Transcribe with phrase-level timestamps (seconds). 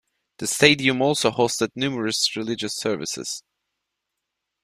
[0.39, 3.43] The stadium also hosted numerous religious services.